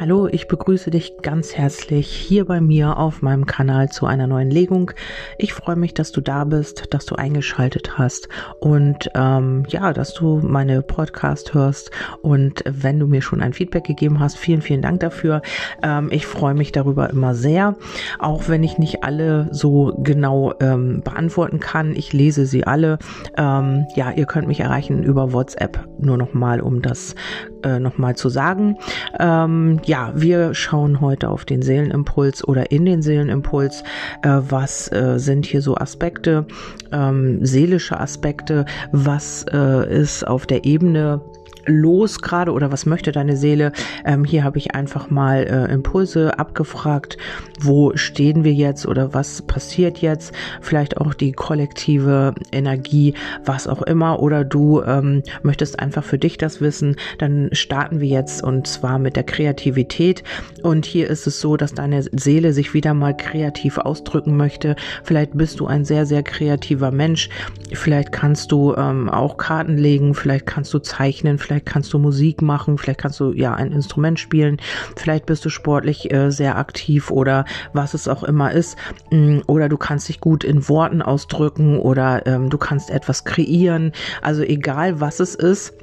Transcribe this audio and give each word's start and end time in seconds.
Hallo, 0.00 0.28
ich 0.28 0.46
begrüße 0.46 0.92
dich 0.92 1.16
ganz 1.22 1.56
herzlich 1.56 2.06
hier 2.06 2.44
bei 2.44 2.60
mir 2.60 2.98
auf 2.98 3.20
meinem 3.20 3.46
Kanal 3.46 3.88
zu 3.88 4.06
einer 4.06 4.28
neuen 4.28 4.48
Legung. 4.48 4.92
Ich 5.38 5.52
freue 5.52 5.74
mich, 5.74 5.92
dass 5.92 6.12
du 6.12 6.20
da 6.20 6.44
bist, 6.44 6.94
dass 6.94 7.04
du 7.04 7.16
eingeschaltet 7.16 7.98
hast 7.98 8.28
und 8.60 9.10
ähm, 9.16 9.64
ja, 9.66 9.92
dass 9.92 10.14
du 10.14 10.40
meine 10.40 10.82
Podcast 10.82 11.52
hörst. 11.52 11.90
Und 12.22 12.62
wenn 12.64 13.00
du 13.00 13.08
mir 13.08 13.22
schon 13.22 13.42
ein 13.42 13.52
Feedback 13.52 13.82
gegeben 13.82 14.20
hast, 14.20 14.38
vielen, 14.38 14.62
vielen 14.62 14.82
Dank 14.82 15.00
dafür. 15.00 15.42
Ähm, 15.82 16.10
ich 16.12 16.28
freue 16.28 16.54
mich 16.54 16.70
darüber 16.70 17.10
immer 17.10 17.34
sehr, 17.34 17.74
auch 18.20 18.48
wenn 18.48 18.62
ich 18.62 18.78
nicht 18.78 19.02
alle 19.02 19.48
so 19.50 19.98
genau 19.98 20.54
ähm, 20.60 21.00
beantworten 21.02 21.58
kann. 21.58 21.96
Ich 21.96 22.12
lese 22.12 22.46
sie 22.46 22.62
alle. 22.62 23.00
Ähm, 23.36 23.84
ja, 23.96 24.12
ihr 24.12 24.26
könnt 24.26 24.46
mich 24.46 24.60
erreichen 24.60 25.02
über 25.02 25.32
WhatsApp. 25.32 25.87
Nur 26.00 26.16
nochmal, 26.16 26.60
um 26.60 26.82
das 26.82 27.14
äh, 27.62 27.78
nochmal 27.78 28.16
zu 28.16 28.28
sagen. 28.28 28.76
Ähm, 29.18 29.80
ja, 29.84 30.12
wir 30.14 30.54
schauen 30.54 31.00
heute 31.00 31.28
auf 31.28 31.44
den 31.44 31.62
Seelenimpuls 31.62 32.46
oder 32.46 32.70
in 32.70 32.84
den 32.84 33.02
Seelenimpuls. 33.02 33.82
Äh, 34.22 34.40
was 34.48 34.90
äh, 34.92 35.18
sind 35.18 35.46
hier 35.46 35.62
so 35.62 35.76
Aspekte, 35.76 36.46
ähm, 36.92 37.44
seelische 37.44 37.98
Aspekte? 37.98 38.64
Was 38.92 39.44
äh, 39.52 40.00
ist 40.00 40.26
auf 40.26 40.46
der 40.46 40.64
Ebene 40.64 41.20
los 41.68 42.20
gerade 42.20 42.52
oder 42.52 42.72
was 42.72 42.86
möchte 42.86 43.12
deine 43.12 43.36
Seele? 43.36 43.72
Ähm, 44.04 44.24
hier 44.24 44.44
habe 44.44 44.58
ich 44.58 44.74
einfach 44.74 45.10
mal 45.10 45.44
äh, 45.44 45.72
Impulse 45.72 46.38
abgefragt. 46.38 47.16
Wo 47.60 47.96
stehen 47.96 48.44
wir 48.44 48.52
jetzt 48.52 48.86
oder 48.86 49.14
was 49.14 49.42
passiert 49.42 49.98
jetzt? 49.98 50.32
Vielleicht 50.60 50.98
auch 50.98 51.14
die 51.14 51.32
kollektive 51.32 52.34
Energie, 52.52 53.14
was 53.44 53.66
auch 53.66 53.82
immer. 53.82 54.20
Oder 54.20 54.44
du 54.44 54.82
ähm, 54.82 55.22
möchtest 55.42 55.78
einfach 55.78 56.04
für 56.04 56.18
dich 56.18 56.38
das 56.38 56.60
wissen. 56.60 56.96
Dann 57.18 57.50
starten 57.52 58.00
wir 58.00 58.08
jetzt 58.08 58.42
und 58.42 58.66
zwar 58.66 58.98
mit 58.98 59.16
der 59.16 59.24
Kreativität. 59.24 60.22
Und 60.62 60.86
hier 60.86 61.08
ist 61.08 61.26
es 61.26 61.40
so, 61.40 61.56
dass 61.56 61.74
deine 61.74 62.02
Seele 62.02 62.52
sich 62.52 62.74
wieder 62.74 62.94
mal 62.94 63.16
kreativ 63.16 63.78
ausdrücken 63.78 64.36
möchte. 64.36 64.76
Vielleicht 65.02 65.36
bist 65.36 65.60
du 65.60 65.66
ein 65.66 65.84
sehr, 65.84 66.06
sehr 66.06 66.22
kreativer 66.22 66.90
Mensch. 66.90 67.28
Vielleicht 67.72 68.12
kannst 68.12 68.52
du 68.52 68.74
ähm, 68.74 69.08
auch 69.08 69.36
Karten 69.36 69.76
legen. 69.76 70.14
Vielleicht 70.14 70.46
kannst 70.46 70.72
du 70.74 70.78
zeichnen. 70.78 71.38
Vielleicht 71.38 71.57
vielleicht 71.58 71.66
kannst 71.66 71.92
du 71.92 71.98
Musik 71.98 72.40
machen, 72.40 72.78
vielleicht 72.78 73.00
kannst 73.00 73.18
du 73.18 73.32
ja 73.32 73.54
ein 73.54 73.72
Instrument 73.72 74.20
spielen, 74.20 74.58
vielleicht 74.96 75.26
bist 75.26 75.44
du 75.44 75.48
sportlich 75.48 76.12
äh, 76.12 76.30
sehr 76.30 76.56
aktiv 76.56 77.10
oder 77.10 77.44
was 77.72 77.94
es 77.94 78.06
auch 78.06 78.22
immer 78.22 78.52
ist. 78.52 78.76
Mm, 79.10 79.40
oder 79.46 79.68
du 79.68 79.76
kannst 79.76 80.08
dich 80.08 80.20
gut 80.20 80.44
in 80.44 80.68
Worten 80.68 81.02
ausdrücken 81.02 81.78
oder 81.78 82.26
ähm, 82.26 82.48
du 82.48 82.58
kannst 82.58 82.90
etwas 82.90 83.24
kreieren. 83.24 83.92
Also 84.22 84.42
egal 84.42 85.00
was 85.00 85.20
es 85.20 85.34
ist 85.34 85.74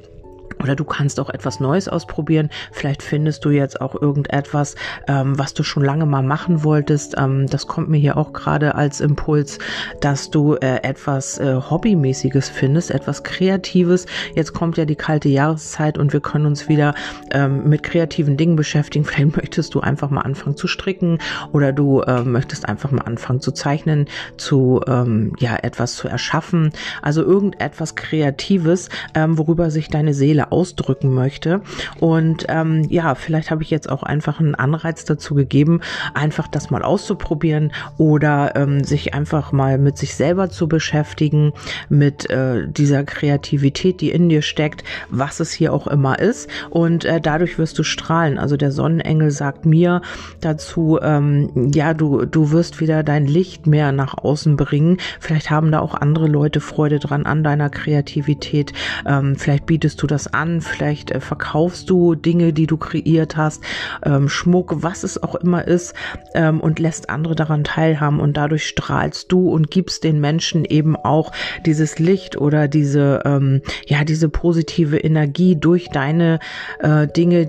oder 0.62 0.76
du 0.76 0.84
kannst 0.84 1.20
auch 1.20 1.30
etwas 1.30 1.60
Neues 1.60 1.88
ausprobieren. 1.88 2.50
Vielleicht 2.72 3.02
findest 3.02 3.44
du 3.44 3.50
jetzt 3.50 3.80
auch 3.80 4.00
irgendetwas, 4.00 4.74
ähm, 5.08 5.38
was 5.38 5.54
du 5.54 5.62
schon 5.62 5.84
lange 5.84 6.06
mal 6.06 6.22
machen 6.22 6.64
wolltest. 6.64 7.14
Ähm, 7.18 7.46
das 7.46 7.66
kommt 7.66 7.88
mir 7.88 7.98
hier 7.98 8.16
auch 8.16 8.32
gerade 8.32 8.74
als 8.74 9.00
Impuls, 9.00 9.58
dass 10.00 10.30
du 10.30 10.54
äh, 10.54 10.82
etwas 10.82 11.38
äh, 11.38 11.56
Hobbymäßiges 11.56 12.48
findest, 12.48 12.90
etwas 12.90 13.22
Kreatives. 13.22 14.06
Jetzt 14.34 14.52
kommt 14.52 14.76
ja 14.76 14.84
die 14.84 14.96
kalte 14.96 15.28
Jahreszeit 15.28 15.98
und 15.98 16.12
wir 16.12 16.20
können 16.20 16.46
uns 16.46 16.68
wieder 16.68 16.94
ähm, 17.30 17.68
mit 17.68 17.82
kreativen 17.82 18.36
Dingen 18.36 18.56
beschäftigen. 18.56 19.04
Vielleicht 19.16 19.36
möchtest 19.36 19.74
du 19.74 19.80
einfach 19.80 20.10
mal 20.10 20.22
anfangen 20.22 20.56
zu 20.56 20.66
stricken 20.66 21.18
oder 21.52 21.72
du 21.72 22.00
äh, 22.00 22.22
möchtest 22.22 22.68
einfach 22.68 22.90
mal 22.90 23.02
anfangen 23.02 23.40
zu 23.40 23.52
zeichnen, 23.52 24.06
zu 24.36 24.80
ähm, 24.86 25.32
ja 25.38 25.56
etwas 25.56 25.96
zu 25.96 26.08
erschaffen. 26.08 26.70
Also 27.02 27.22
irgendetwas 27.22 27.94
Kreatives, 27.94 28.88
ähm, 29.14 29.38
worüber 29.38 29.70
sich 29.70 29.88
deine 29.88 30.14
Seele 30.14 30.35
ausdrücken 30.44 31.14
möchte. 31.14 31.60
Und 32.00 32.46
ähm, 32.48 32.86
ja, 32.88 33.14
vielleicht 33.14 33.50
habe 33.50 33.62
ich 33.62 33.70
jetzt 33.70 33.88
auch 33.90 34.02
einfach 34.02 34.40
einen 34.40 34.54
Anreiz 34.54 35.04
dazu 35.04 35.34
gegeben, 35.34 35.80
einfach 36.14 36.48
das 36.48 36.70
mal 36.70 36.82
auszuprobieren 36.82 37.72
oder 37.98 38.54
ähm, 38.56 38.84
sich 38.84 39.14
einfach 39.14 39.52
mal 39.52 39.78
mit 39.78 39.98
sich 39.98 40.14
selber 40.14 40.50
zu 40.50 40.68
beschäftigen, 40.68 41.52
mit 41.88 42.28
äh, 42.30 42.66
dieser 42.68 43.04
Kreativität, 43.04 44.00
die 44.00 44.10
in 44.10 44.28
dir 44.28 44.42
steckt, 44.42 44.84
was 45.10 45.40
es 45.40 45.52
hier 45.52 45.72
auch 45.72 45.86
immer 45.86 46.18
ist. 46.18 46.48
Und 46.70 47.04
äh, 47.04 47.20
dadurch 47.20 47.58
wirst 47.58 47.78
du 47.78 47.82
strahlen. 47.82 48.38
Also 48.38 48.56
der 48.56 48.72
Sonnenengel 48.72 49.30
sagt 49.30 49.66
mir 49.66 50.02
dazu, 50.40 50.98
ähm, 51.02 51.70
ja, 51.74 51.94
du, 51.94 52.24
du 52.24 52.52
wirst 52.52 52.80
wieder 52.80 53.02
dein 53.02 53.26
Licht 53.26 53.66
mehr 53.66 53.92
nach 53.92 54.18
außen 54.18 54.56
bringen. 54.56 54.98
Vielleicht 55.20 55.50
haben 55.50 55.72
da 55.72 55.80
auch 55.80 55.94
andere 55.94 56.26
Leute 56.26 56.60
Freude 56.60 56.98
dran 56.98 57.26
an 57.26 57.42
deiner 57.42 57.70
Kreativität. 57.70 58.72
Ähm, 59.06 59.36
vielleicht 59.36 59.66
bietest 59.66 60.02
du 60.02 60.06
das 60.06 60.25
an, 60.34 60.60
vielleicht 60.60 61.10
äh, 61.10 61.20
verkaufst 61.20 61.90
du 61.90 62.14
Dinge, 62.14 62.52
die 62.52 62.66
du 62.66 62.76
kreiert 62.76 63.36
hast, 63.36 63.62
ähm, 64.04 64.28
Schmuck, 64.28 64.82
was 64.82 65.04
es 65.04 65.22
auch 65.22 65.34
immer 65.34 65.66
ist, 65.66 65.94
ähm, 66.34 66.60
und 66.60 66.78
lässt 66.78 67.10
andere 67.10 67.34
daran 67.34 67.64
teilhaben. 67.64 68.20
Und 68.20 68.36
dadurch 68.36 68.66
strahlst 68.66 69.30
du 69.32 69.48
und 69.48 69.70
gibst 69.70 70.04
den 70.04 70.20
Menschen 70.20 70.64
eben 70.64 70.96
auch 70.96 71.32
dieses 71.64 71.98
Licht 71.98 72.36
oder 72.36 72.68
diese, 72.68 73.22
ähm, 73.24 73.62
ja, 73.86 74.04
diese 74.04 74.28
positive 74.28 74.98
Energie 74.98 75.56
durch 75.56 75.88
deine 75.88 76.38
äh, 76.80 77.06
Dinge, 77.06 77.48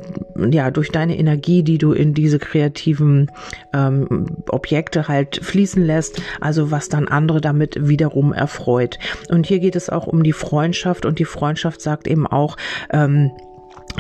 ja, 0.51 0.71
durch 0.71 0.91
deine 0.91 1.17
Energie, 1.17 1.63
die 1.63 1.77
du 1.77 1.93
in 1.93 2.13
diese 2.13 2.39
kreativen 2.39 3.31
ähm, 3.73 4.37
Objekte 4.49 5.07
halt 5.07 5.39
fließen 5.43 5.83
lässt, 5.83 6.21
also 6.41 6.71
was 6.71 6.89
dann 6.89 7.07
andere 7.07 7.41
damit 7.41 7.87
wiederum 7.87 8.33
erfreut. 8.33 8.97
Und 9.29 9.45
hier 9.45 9.59
geht 9.59 9.75
es 9.75 9.89
auch 9.89 10.07
um 10.07 10.23
die 10.23 10.33
Freundschaft. 10.33 11.05
Und 11.05 11.19
die 11.19 11.25
Freundschaft 11.25 11.81
sagt 11.81 12.07
eben 12.07 12.27
auch, 12.27 12.57
ähm, 12.91 13.31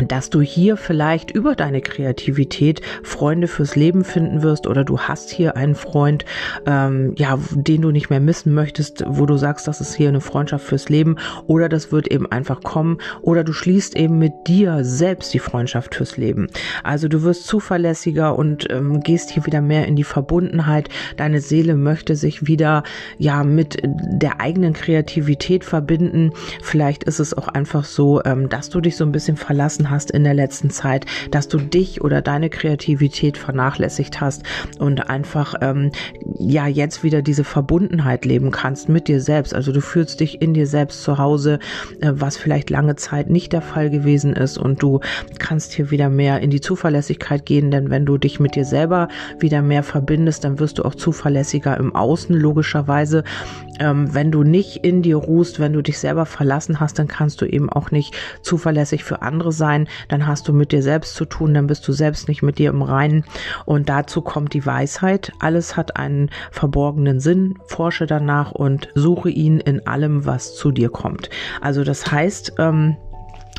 dass 0.05 0.29
du 0.29 0.41
hier 0.41 0.77
vielleicht 0.77 1.31
über 1.31 1.55
deine 1.55 1.81
Kreativität 1.81 2.81
Freunde 3.03 3.47
fürs 3.47 3.75
Leben 3.75 4.03
finden 4.03 4.43
wirst 4.43 4.67
oder 4.67 4.83
du 4.83 4.99
hast 4.99 5.29
hier 5.29 5.55
einen 5.55 5.75
Freund, 5.75 6.25
ähm, 6.65 7.13
ja, 7.17 7.39
den 7.51 7.81
du 7.81 7.91
nicht 7.91 8.09
mehr 8.09 8.19
missen 8.19 8.53
möchtest, 8.53 9.03
wo 9.07 9.25
du 9.25 9.37
sagst, 9.37 9.67
das 9.67 9.81
ist 9.81 9.95
hier 9.95 10.09
eine 10.09 10.21
Freundschaft 10.21 10.65
fürs 10.65 10.89
Leben 10.89 11.17
oder 11.47 11.69
das 11.69 11.91
wird 11.91 12.07
eben 12.11 12.31
einfach 12.31 12.61
kommen 12.61 12.99
oder 13.21 13.43
du 13.43 13.53
schließt 13.53 13.95
eben 13.95 14.19
mit 14.19 14.33
dir 14.47 14.83
selbst 14.83 15.33
die 15.33 15.39
Freundschaft 15.39 15.95
fürs 15.95 16.17
Leben. 16.17 16.47
Also 16.83 17.07
du 17.07 17.23
wirst 17.23 17.47
zuverlässiger 17.47 18.37
und 18.37 18.69
ähm, 18.69 19.01
gehst 19.01 19.31
hier 19.31 19.45
wieder 19.45 19.61
mehr 19.61 19.87
in 19.87 19.95
die 19.95 20.03
Verbundenheit. 20.03 20.89
Deine 21.15 21.41
Seele 21.41 21.75
möchte 21.75 22.15
sich 22.15 22.47
wieder 22.47 22.83
ja 23.17 23.43
mit 23.43 23.77
der 23.83 24.41
eigenen 24.41 24.73
Kreativität 24.73 25.63
verbinden. 25.65 26.31
Vielleicht 26.61 27.03
ist 27.03 27.19
es 27.19 27.35
auch 27.35 27.47
einfach 27.47 27.85
so, 27.85 28.21
ähm, 28.23 28.49
dass 28.49 28.69
du 28.69 28.81
dich 28.81 28.95
so 28.95 29.03
ein 29.03 29.11
bisschen 29.11 29.37
verlassen 29.37 29.86
hast 29.89 30.11
in 30.11 30.23
der 30.23 30.33
letzten 30.33 30.69
Zeit, 30.69 31.05
dass 31.31 31.47
du 31.47 31.57
dich 31.57 32.01
oder 32.01 32.21
deine 32.21 32.49
Kreativität 32.49 33.37
vernachlässigt 33.37 34.21
hast 34.21 34.43
und 34.79 35.09
einfach 35.09 35.55
ähm, 35.61 35.91
ja 36.37 36.67
jetzt 36.67 37.03
wieder 37.03 37.21
diese 37.21 37.43
Verbundenheit 37.43 38.25
leben 38.25 38.51
kannst 38.51 38.89
mit 38.89 39.07
dir 39.07 39.21
selbst. 39.21 39.53
Also 39.53 39.71
du 39.71 39.81
fühlst 39.81 40.19
dich 40.19 40.41
in 40.41 40.53
dir 40.53 40.67
selbst 40.67 41.03
zu 41.03 41.17
Hause, 41.17 41.59
äh, 42.01 42.11
was 42.13 42.37
vielleicht 42.37 42.69
lange 42.69 42.95
Zeit 42.95 43.29
nicht 43.29 43.53
der 43.53 43.61
Fall 43.61 43.89
gewesen 43.89 44.33
ist 44.33 44.57
und 44.57 44.81
du 44.81 44.99
kannst 45.39 45.73
hier 45.73 45.91
wieder 45.91 46.09
mehr 46.09 46.39
in 46.41 46.49
die 46.49 46.61
Zuverlässigkeit 46.61 47.45
gehen, 47.45 47.71
denn 47.71 47.89
wenn 47.89 48.05
du 48.05 48.17
dich 48.17 48.39
mit 48.39 48.55
dir 48.55 48.65
selber 48.65 49.07
wieder 49.39 49.61
mehr 49.61 49.83
verbindest, 49.83 50.43
dann 50.43 50.59
wirst 50.59 50.79
du 50.79 50.83
auch 50.83 50.95
zuverlässiger 50.95 51.77
im 51.77 51.95
Außen 51.95 52.35
logischerweise. 52.35 53.23
Ähm, 53.79 54.13
wenn 54.13 54.31
du 54.31 54.43
nicht 54.43 54.77
in 54.77 55.01
dir 55.01 55.17
ruhst, 55.17 55.59
wenn 55.59 55.73
du 55.73 55.81
dich 55.81 55.99
selber 55.99 56.25
verlassen 56.25 56.79
hast, 56.79 56.99
dann 56.99 57.07
kannst 57.07 57.41
du 57.41 57.45
eben 57.45 57.69
auch 57.69 57.91
nicht 57.91 58.15
zuverlässig 58.41 59.03
für 59.03 59.21
andere 59.21 59.51
sein 59.51 59.76
sein, 59.77 59.87
dann 60.07 60.27
hast 60.27 60.47
du 60.47 60.53
mit 60.53 60.71
dir 60.71 60.81
selbst 60.81 61.15
zu 61.15 61.25
tun, 61.25 61.53
dann 61.53 61.67
bist 61.67 61.87
du 61.87 61.91
selbst 61.91 62.27
nicht 62.27 62.41
mit 62.41 62.57
dir 62.57 62.69
im 62.69 62.81
Reinen. 62.81 63.25
Und 63.65 63.89
dazu 63.89 64.21
kommt 64.21 64.53
die 64.53 64.65
Weisheit. 64.65 65.31
Alles 65.39 65.77
hat 65.77 65.97
einen 65.97 66.29
verborgenen 66.51 67.19
Sinn. 67.19 67.55
Forsche 67.65 68.07
danach 68.07 68.51
und 68.51 68.89
suche 68.95 69.29
ihn 69.29 69.59
in 69.59 69.85
allem, 69.85 70.25
was 70.25 70.55
zu 70.55 70.71
dir 70.71 70.89
kommt. 70.89 71.29
Also 71.61 71.83
das 71.83 72.11
heißt, 72.11 72.53
ähm, 72.59 72.97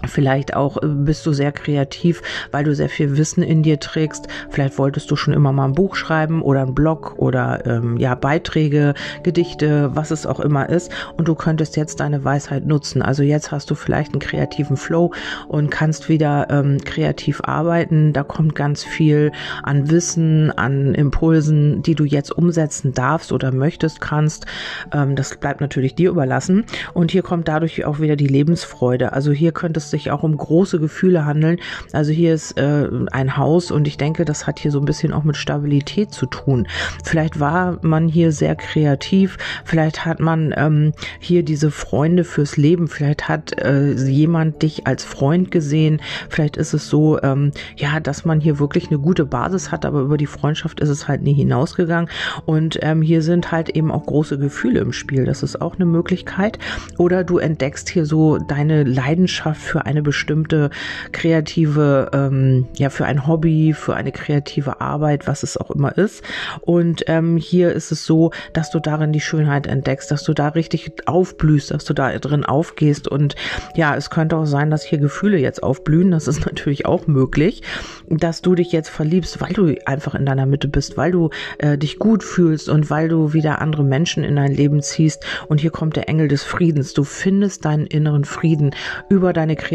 Vielleicht 0.07 0.55
auch 0.55 0.81
äh, 0.81 0.87
bist 0.87 1.27
du 1.27 1.33
sehr 1.33 1.51
kreativ, 1.51 2.23
weil 2.53 2.65
du 2.65 2.75
sehr 2.75 2.89
viel 2.89 3.17
Wissen 3.17 3.43
in 3.43 3.63
dir 3.63 3.81
trägst. 3.81 4.29
Vielleicht 4.49 4.79
wolltest 4.79 5.11
du 5.11 5.17
schon 5.17 5.35
immer 5.35 5.53
mal 5.53 5.65
ein 5.65 5.75
Buch 5.75 5.97
schreiben 5.97 6.41
oder 6.41 6.63
ein 6.63 6.75
Blog 6.75 7.15
oder 7.17 7.67
ähm, 7.67 7.97
ja 7.97 8.15
Beiträge, 8.15 8.95
Gedichte, 9.25 9.91
was 9.95 10.13
es 10.13 10.25
auch 10.25 10.39
immer 10.39 10.69
ist. 10.69 10.93
Und 11.17 11.27
du 11.27 11.35
könntest 11.35 11.77
jetzt 11.77 11.99
deine 11.99 12.23
Weisheit 12.23 12.65
nutzen. 12.65 13.03
Also 13.03 13.25
jetzt 13.25 13.51
hast 13.51 13.71
du 13.71 13.75
vielleicht 13.75 14.13
einen 14.13 14.21
kreativen 14.21 14.77
Flow 14.77 15.13
und 15.49 15.71
kannst 15.71 16.09
wieder 16.09 16.47
ähm, 16.51 16.79
kreativ 16.85 17.41
arbeiten. 17.45 18.13
Da 18.13 18.23
kommt 18.23 18.55
ganz 18.55 18.85
viel 18.85 19.33
an 19.65 19.91
Wissen, 19.91 20.53
an 20.53 20.95
Impulsen, 20.95 21.83
die 21.83 21.97
du 21.97 22.05
jetzt 22.05 22.31
umsetzen 22.31 22.93
darfst 22.95 23.33
oder 23.33 23.53
möchtest, 23.53 24.01
kannst. 24.01 24.47
Ähm, 24.93 25.17
das 25.17 25.37
bleibt 25.37 25.61
natürlich 25.61 25.97
dir 25.97 26.11
überlassen. 26.11 26.65
Und 26.95 27.11
hier 27.11 27.23
kommt 27.23 27.49
dadurch 27.49 27.85
auch 27.85 27.99
wieder 27.99 28.15
die 28.15 28.29
Lebensfreude. 28.29 29.13
Also 29.13 29.33
hier 29.33 29.51
könntest 29.51 29.88
sich 29.91 30.11
auch 30.11 30.23
um 30.23 30.37
große 30.37 30.79
Gefühle 30.79 31.25
handeln. 31.25 31.59
Also 31.93 32.13
hier 32.13 32.35
ist 32.35 32.59
äh, 32.59 32.89
ein 33.13 33.37
Haus 33.37 33.71
und 33.71 33.87
ich 33.87 33.97
denke, 33.97 34.25
das 34.25 34.47
hat 34.47 34.59
hier 34.59 34.71
so 34.71 34.79
ein 34.79 34.85
bisschen 34.85 35.13
auch 35.13 35.25
mit 35.25 35.37
Stabilität 35.37 36.13
zu 36.13 36.27
tun. 36.27 36.67
Vielleicht 37.05 37.41
war 37.41 37.79
man 37.83 38.09
hier 38.09 38.33
sehr 38.33 38.57
kreativ, 38.57 39.37
vielleicht 39.65 40.05
hat 40.05 40.21
man 40.21 40.55
ähm, 40.57 40.93
hier 41.19 41.43
diese 41.43 41.71
Freunde 41.71 42.25
fürs 42.25 42.57
Leben, 42.57 42.89
vielleicht 42.89 43.29
hat 43.29 43.59
äh, 43.59 43.93
jemand 43.93 44.63
dich 44.63 44.87
als 44.87 45.05
Freund 45.05 45.51
gesehen, 45.51 46.01
vielleicht 46.29 46.57
ist 46.57 46.75
es 46.75 46.89
so, 46.89 47.21
ähm, 47.23 47.53
ja, 47.77 48.01
dass 48.01 48.25
man 48.25 48.41
hier 48.41 48.59
wirklich 48.59 48.89
eine 48.89 48.99
gute 48.99 49.25
Basis 49.25 49.71
hat, 49.71 49.85
aber 49.85 50.01
über 50.01 50.17
die 50.17 50.27
Freundschaft 50.27 50.81
ist 50.81 50.89
es 50.89 51.09
halt 51.09 51.23
nie 51.23 51.35
hinausgegangen. 51.35 52.11
Und 52.47 52.79
ähm, 52.83 53.03
hier 53.03 53.23
sind 53.23 53.53
halt 53.53 53.71
eben 53.71 53.91
auch 53.91 54.07
große 54.07 54.39
Gefühle 54.39 54.81
im 54.81 54.93
Spiel. 54.93 55.25
Das 55.25 55.43
ist 55.43 55.61
auch 55.61 55.77
eine 55.77 55.87
Möglichkeit. 55.87 56.59
Oder 56.99 57.25
du 57.25 57.39
entdeckst 57.39 57.89
hier 57.89 58.05
so 58.05 58.39
deine 58.39 58.85
Leidenschaft 58.85 59.61
für 59.61 59.78
eine 59.87 60.03
bestimmte 60.03 60.71
kreative, 61.13 62.11
ähm, 62.13 62.67
ja, 62.77 62.91
für 62.91 63.07
ein 63.07 63.27
Hobby, 63.27 63.73
für 63.73 63.95
eine 63.95 64.13
kreative 64.13 64.81
Arbeit, 64.81 65.27
was 65.27 65.43
es 65.43 65.57
auch 65.57 65.71
immer 65.71 65.97
ist. 65.97 66.23
Und 66.61 67.05
ähm, 67.07 67.37
hier 67.37 67.73
ist 67.73 67.93
es 67.93 68.05
so, 68.05 68.33
dass 68.53 68.71
du 68.71 68.81
darin 68.81 69.13
die 69.13 69.21
Schönheit 69.21 69.67
entdeckst, 69.67 70.11
dass 70.11 70.25
du 70.25 70.35
da 70.35 70.49
richtig 70.49 70.93
aufblühst, 71.07 71.71
dass 71.71 71.85
du 71.85 71.95
da 71.95 72.17
drin 72.19 72.45
aufgehst. 72.45 73.09
Und 73.09 73.35
ja, 73.75 73.95
es 73.97 74.11
könnte 74.11 74.37
auch 74.37 74.47
sein, 74.47 74.71
dass 74.71 74.83
hier 74.83 74.99
Gefühle 74.99 75.39
jetzt 75.39 75.63
aufblühen. 75.63 76.11
Das 76.11 76.29
ist 76.29 76.45
natürlich 76.47 76.87
auch 76.87 77.07
möglich, 77.07 77.63
dass 78.09 78.43
du 78.43 78.55
dich 78.55 78.73
jetzt 78.73 78.89
verliebst, 78.89 79.41
weil 79.41 79.53
du 79.53 79.75
einfach 79.87 80.15
in 80.15 80.27
deiner 80.27 80.47
Mitte 80.47 80.69
bist, 80.69 80.97
weil 80.97 81.13
du 81.13 81.31
äh, 81.59 81.79
dich 81.79 81.99
gut 81.99 82.25
fühlst 82.25 82.69
und 82.69 82.91
weil 82.91 83.09
du 83.09 83.33
wieder 83.33 83.61
andere 83.61 83.85
Menschen 83.85 84.25
in 84.25 84.37
dein 84.37 84.53
Leben 84.53 84.83
ziehst. 84.83 85.25
Und 85.49 85.61
hier 85.61 85.71
kommt 85.71 85.97
der 85.97 86.09
Engel 86.09 86.29
des 86.29 86.43
Friedens. 86.43 86.95
Du 86.95 87.05
findest 87.05 87.65
deinen 87.65 87.87
inneren 87.87 88.25
Frieden 88.25 88.75
über 89.09 89.33
deine 89.33 89.57
Kreativität. 89.57 89.68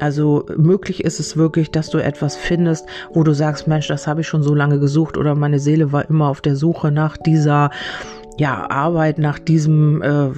Also 0.00 0.46
möglich 0.56 1.04
ist 1.04 1.20
es 1.20 1.36
wirklich, 1.36 1.70
dass 1.70 1.90
du 1.90 1.98
etwas 1.98 2.36
findest, 2.36 2.86
wo 3.12 3.22
du 3.22 3.32
sagst, 3.32 3.66
Mensch, 3.66 3.88
das 3.88 4.06
habe 4.06 4.22
ich 4.22 4.28
schon 4.28 4.42
so 4.42 4.54
lange 4.54 4.78
gesucht 4.78 5.16
oder 5.16 5.34
meine 5.34 5.58
Seele 5.58 5.92
war 5.92 6.08
immer 6.08 6.28
auf 6.28 6.40
der 6.40 6.56
Suche 6.56 6.90
nach 6.90 7.16
dieser 7.16 7.70
ja, 8.38 8.70
Arbeit, 8.70 9.18
nach 9.18 9.38
diesem 9.38 10.02
äh, 10.02 10.30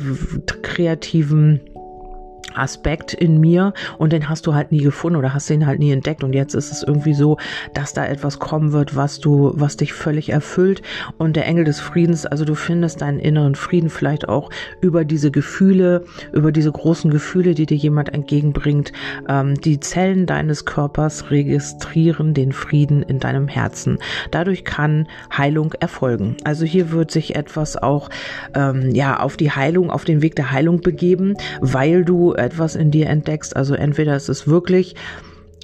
kreativen 0.62 1.60
Aspekt 2.54 3.14
in 3.14 3.40
mir 3.40 3.72
und 3.98 4.12
den 4.12 4.28
hast 4.28 4.46
du 4.46 4.54
halt 4.54 4.72
nie 4.72 4.82
gefunden 4.82 5.18
oder 5.18 5.34
hast 5.34 5.50
den 5.50 5.66
halt 5.66 5.78
nie 5.78 5.92
entdeckt 5.92 6.24
und 6.24 6.32
jetzt 6.32 6.54
ist 6.54 6.72
es 6.72 6.82
irgendwie 6.82 7.14
so, 7.14 7.38
dass 7.72 7.92
da 7.92 8.06
etwas 8.06 8.38
kommen 8.38 8.72
wird, 8.72 8.96
was 8.96 9.20
du, 9.20 9.52
was 9.54 9.76
dich 9.76 9.92
völlig 9.92 10.30
erfüllt 10.30 10.82
und 11.18 11.36
der 11.36 11.46
Engel 11.46 11.64
des 11.64 11.80
Friedens, 11.80 12.26
also 12.26 12.44
du 12.44 12.54
findest 12.54 13.00
deinen 13.00 13.18
inneren 13.18 13.54
Frieden 13.54 13.90
vielleicht 13.90 14.28
auch 14.28 14.50
über 14.80 15.04
diese 15.04 15.30
Gefühle, 15.30 16.04
über 16.32 16.52
diese 16.52 16.72
großen 16.72 17.10
Gefühle, 17.10 17.54
die 17.54 17.66
dir 17.66 17.76
jemand 17.76 18.12
entgegenbringt. 18.12 18.92
Ähm, 19.28 19.54
die 19.60 19.80
Zellen 19.80 20.26
deines 20.26 20.64
Körpers 20.64 21.30
registrieren 21.30 22.34
den 22.34 22.52
Frieden 22.52 23.02
in 23.02 23.18
deinem 23.18 23.48
Herzen. 23.48 23.98
Dadurch 24.30 24.64
kann 24.64 25.08
Heilung 25.36 25.72
erfolgen. 25.80 26.36
Also 26.44 26.64
hier 26.64 26.90
wird 26.90 27.10
sich 27.10 27.36
etwas 27.36 27.76
auch 27.76 28.10
ähm, 28.54 28.90
ja 28.94 29.20
auf 29.20 29.36
die 29.36 29.50
Heilung, 29.50 29.90
auf 29.90 30.04
den 30.04 30.22
Weg 30.22 30.36
der 30.36 30.52
Heilung 30.52 30.80
begeben, 30.80 31.34
weil 31.60 32.04
du 32.04 32.32
etwas 32.44 32.76
in 32.76 32.90
dir 32.90 33.08
entdeckst. 33.08 33.56
Also 33.56 33.74
entweder 33.74 34.16
ist 34.16 34.28
es 34.28 34.46
wirklich 34.46 34.94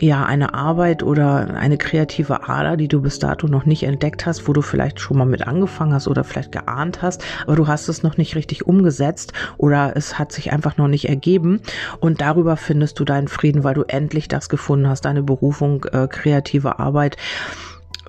ja 0.01 0.25
eine 0.25 0.55
Arbeit 0.55 1.03
oder 1.03 1.55
eine 1.55 1.77
kreative 1.77 2.49
Ader, 2.49 2.77
die 2.77 2.89
du 2.89 3.03
bis 3.03 3.19
dato 3.19 3.47
noch 3.47 3.67
nicht 3.67 3.83
entdeckt 3.83 4.27
hast, 4.27 4.49
wo 4.49 4.53
du 4.53 4.63
vielleicht 4.63 5.01
schon 5.01 5.19
mal 5.19 5.27
mit 5.27 5.47
angefangen 5.47 5.93
hast 5.93 6.09
oder 6.09 6.25
vielleicht 6.25 6.53
geahnt 6.53 7.03
hast, 7.03 7.23
aber 7.45 7.57
du 7.57 7.67
hast 7.69 7.89
es 7.89 8.03
noch 8.03 8.17
nicht 8.17 8.35
richtig 8.35 8.67
umgesetzt 8.67 9.33
oder 9.59 9.93
es 9.97 10.19
hat 10.19 10.33
sich 10.33 10.53
einfach 10.53 10.77
noch 10.77 10.89
nicht 10.89 11.09
ergeben 11.09 11.61
und 12.01 12.21
darüber 12.21 12.57
findest 12.57 12.99
du 12.99 13.05
deinen 13.05 13.29
Frieden, 13.29 13.65
weil 13.65 13.75
du 13.75 13.83
endlich 13.83 14.29
das 14.29 14.49
gefunden 14.49 14.89
hast, 14.89 15.05
deine 15.05 15.23
Berufung, 15.23 15.85
äh, 15.93 16.09
kreative 16.09 16.79
Arbeit 16.79 17.17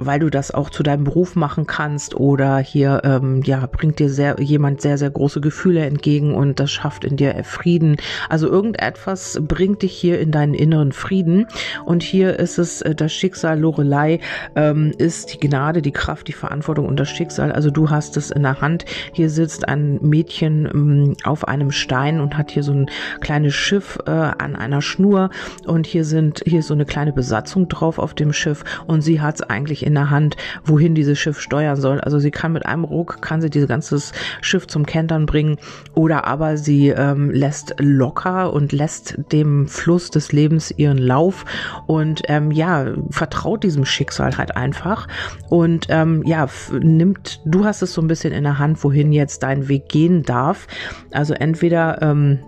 weil 0.06 0.20
du 0.20 0.30
das 0.30 0.52
auch 0.52 0.70
zu 0.70 0.84
deinem 0.84 1.04
Beruf 1.04 1.36
machen 1.36 1.68
kannst 1.68 2.16
oder 2.16 2.58
hier 2.58 3.02
ähm, 3.04 3.42
ja 3.44 3.66
bringt 3.66 4.00
dir 4.00 4.10
sehr 4.10 4.40
jemand 4.40 4.82
sehr 4.82 4.98
sehr 4.98 5.10
große 5.10 5.42
Gefühle 5.42 5.86
entgegen 5.86 6.34
und 6.34 6.60
das 6.60 6.72
schafft 6.72 7.06
in 7.06 7.18
dir 7.18 7.44
Frieden. 7.44 7.98
Also 8.30 8.48
irgendetwas 8.48 9.40
bringt 9.42 9.82
dich 9.84 9.94
hier 9.94 10.20
in 10.20 10.32
deinen 10.32 10.54
inneren 10.54 10.92
Frieden 10.92 11.48
und 11.86 12.04
hier 12.04 12.40
ist 12.40 12.58
es 12.58 12.82
äh, 12.82 12.96
das 12.96 13.14
Schicksal 13.14 13.60
Lorelei 13.60 14.20
ähm, 14.56 14.92
ist 14.98 15.34
die 15.34 15.40
Gnade, 15.40 15.82
die 15.82 15.92
Kraft, 15.92 16.28
die 16.28 16.34
Verantwortung 16.34 16.86
und 16.88 17.00
das 17.00 17.10
Schicksal. 17.10 17.52
Also 17.52 17.70
du 17.70 17.90
hast 17.90 18.18
es 18.18 18.32
in 18.32 18.44
der 18.44 18.62
Hand. 18.62 18.86
Hier 19.14 19.30
sitzt 19.30 19.68
ein 19.68 20.00
Mädchen 20.02 20.66
ähm, 20.66 21.14
auf 21.24 21.48
einem 21.48 21.72
Stein 21.72 22.20
und 22.20 22.38
hat 22.38 22.52
hier 22.52 22.64
so 22.64 22.74
ein 22.74 22.90
kleines 23.20 23.54
Schiff 23.54 24.00
äh, 24.06 24.12
an 24.12 24.56
einer 24.56 24.82
Schnur 24.82 25.30
und 25.66 25.86
hier 25.88 26.06
sind 26.06 26.42
hier 26.46 26.60
ist 26.60 26.68
so 26.68 26.74
eine 26.74 26.86
kleine 26.86 27.14
Besatzung 27.14 27.68
drauf 27.68 28.00
auf 28.00 28.14
dem 28.14 28.34
Schiff 28.34 28.64
und 28.88 29.02
sie 29.02 29.22
hat 29.22 29.36
es 29.36 29.42
eigentlich 29.42 29.86
in 29.86 29.91
in 29.92 29.96
der 29.96 30.10
Hand, 30.10 30.38
wohin 30.64 30.96
dieses 30.96 31.20
Schiff 31.20 31.40
steuern 31.40 31.76
soll. 31.76 32.00
Also 32.00 32.18
sie 32.18 32.32
kann 32.32 32.54
mit 32.54 32.66
einem 32.66 32.86
Ruck, 32.86 33.22
kann 33.22 33.42
sie 33.42 33.50
dieses 33.50 33.68
ganze 33.68 34.00
Schiff 34.42 34.68
zum 34.68 34.86
Kentern 34.86 35.26
bringen 35.26 35.58
oder 35.94 36.26
aber 36.26 36.58
sie 36.58 36.90
ähm, 36.90 37.30
lässt 37.30 37.76
locker 37.78 38.54
und 38.54 38.72
lässt 38.72 39.18
dem 39.32 39.68
Fluss 39.68 40.10
des 40.10 40.32
Lebens 40.32 40.72
ihren 40.72 40.98
Lauf 40.98 41.46
und 41.88 42.22
ähm, 42.28 42.52
ja, 42.52 42.94
vertraut 43.10 43.64
diesem 43.64 43.86
Schicksal 43.86 44.38
halt 44.38 44.56
einfach 44.56 45.08
und 45.50 45.88
ähm, 45.90 46.24
ja, 46.26 46.48
nimmt, 46.72 47.42
du 47.46 47.66
hast 47.66 47.82
es 47.82 47.94
so 47.94 48.02
ein 48.02 48.08
bisschen 48.08 48.32
in 48.32 48.44
der 48.44 48.60
Hand, 48.60 48.84
wohin 48.84 49.12
jetzt 49.12 49.44
dein 49.44 49.68
Weg 49.68 49.90
gehen 49.90 50.24
darf. 50.24 50.68
Also 51.12 51.34
entweder 51.34 52.02
ähm, 52.02 52.40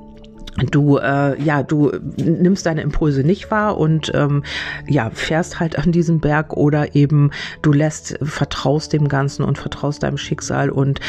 du 0.72 0.98
äh, 0.98 1.42
ja 1.42 1.64
du 1.64 1.92
nimmst 2.18 2.66
deine 2.66 2.82
Impulse 2.82 3.24
nicht 3.24 3.50
wahr 3.50 3.78
und 3.78 4.12
ähm, 4.14 4.44
ja 4.88 5.10
fährst 5.10 5.60
halt 5.60 5.78
an 5.80 5.92
diesem 5.92 6.20
Berg 6.20 6.54
oder 6.54 6.96
eben 6.96 7.32
du 7.62 7.72
lässt 7.72 8.20
vertraust 8.22 8.94
dem 8.94 9.08
Ganzen 9.08 9.44
und 9.44 9.58
vertraust 9.58 10.04
deinem 10.04 10.18
Schicksal 10.18 10.70
und 10.70 11.00